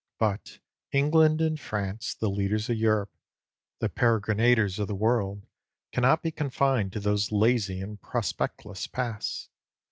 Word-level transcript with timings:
But 0.17 0.57
England 0.91 1.41
and 1.41 1.59
France, 1.59 2.15
the 2.15 2.27
leaders 2.31 2.71
of 2.71 2.75
Europe, 2.75 3.15
the 3.77 3.87
peregrinators 3.87 4.79
of 4.79 4.87
the 4.87 4.95
world, 4.95 5.45
cannot 5.91 6.23
be 6.23 6.31
confined 6.31 6.91
to 6.93 6.99
those 6.99 7.31
lazy 7.31 7.81
and 7.81 8.01
prospectless 8.01 8.87
paths. 8.91 9.49